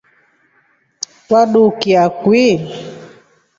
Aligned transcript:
Wadukia 1.31 2.03
kwii? 2.21 2.55